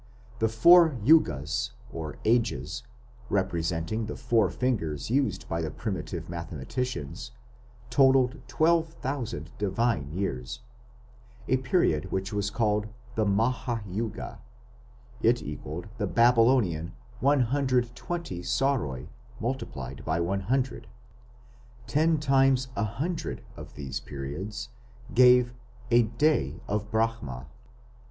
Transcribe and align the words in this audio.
The 0.39 0.49
four 0.49 0.97
Yugas 1.05 1.73
or 1.93 2.17
Ages, 2.25 2.81
representing 3.29 4.07
the 4.07 4.15
four 4.15 4.49
fingers 4.49 5.11
used 5.11 5.47
by 5.47 5.61
the 5.61 5.69
primitive 5.69 6.27
mathematicians, 6.27 7.29
totalled 7.91 8.39
12,000 8.47 9.51
divine 9.59 10.09
years, 10.11 10.61
a 11.47 11.57
period 11.57 12.11
which 12.11 12.33
was 12.33 12.49
called 12.49 12.87
a 13.15 13.25
Maha 13.25 13.83
yuga; 13.85 14.39
it 15.21 15.43
equalled 15.43 15.87
the 15.99 16.07
Babylonian 16.07 16.93
120 17.19 18.39
saroi, 18.41 19.07
multiplied 19.39 20.03
by 20.03 20.19
100. 20.19 20.87
Ten 21.85 22.19
times 22.19 22.69
a 22.75 22.85
hundred 22.85 23.43
of 23.55 23.75
these 23.75 23.99
periods 23.99 24.69
gave 25.13 25.53
a 25.91 26.01
"Day 26.01 26.59
of 26.67 26.89
Brahma". 26.89 27.45